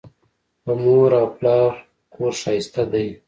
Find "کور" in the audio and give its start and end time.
2.13-2.33